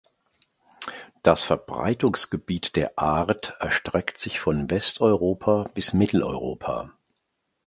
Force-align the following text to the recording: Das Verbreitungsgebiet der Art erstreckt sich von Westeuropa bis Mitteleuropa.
Das 1.21 1.43
Verbreitungsgebiet 1.43 2.75
der 2.75 2.97
Art 2.97 3.55
erstreckt 3.59 4.17
sich 4.17 4.39
von 4.39 4.67
Westeuropa 4.71 5.69
bis 5.75 5.93
Mitteleuropa. 5.93 6.91